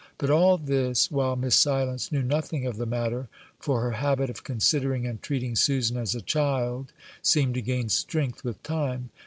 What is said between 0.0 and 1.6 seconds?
But all this while Miss